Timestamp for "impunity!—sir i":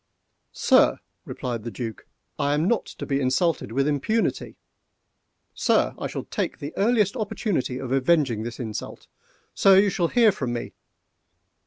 3.87-6.07